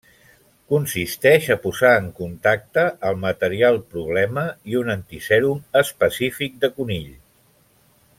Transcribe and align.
Consisteix 0.73 1.49
a 1.55 1.57
posar 1.65 1.91
en 1.97 2.07
contacte 2.21 2.85
el 3.11 3.19
material 3.27 3.77
problema 3.93 4.47
i 4.73 4.79
un 4.83 4.89
antisèrum 4.95 5.61
específic 5.83 6.57
de 6.65 6.73
conill. 6.81 7.13